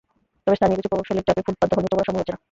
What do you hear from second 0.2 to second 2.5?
তবে স্থানীয় কিছু প্রভাবশালীর চাপে ফুটপাত দখলমুক্ত করা সম্ভব হচ্ছে না।